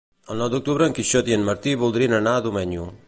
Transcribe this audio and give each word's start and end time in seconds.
El 0.35 0.39
nou 0.43 0.47
d'octubre 0.53 0.87
en 0.91 0.95
Quixot 0.99 1.29
i 1.33 1.37
en 1.37 1.45
Martí 1.51 1.75
voldrien 1.83 2.17
anar 2.21 2.35
a 2.39 2.45
Domenyo. 2.47 2.89